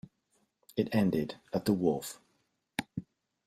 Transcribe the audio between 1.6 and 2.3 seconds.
the wharf.